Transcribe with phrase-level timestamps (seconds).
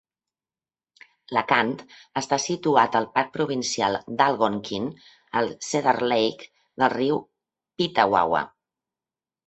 [1.37, 1.73] L'acant
[2.21, 4.91] està situat al parc provincial d'Algonquin,
[5.43, 7.25] al Cedar Lake del riu
[7.79, 8.47] Petawawa.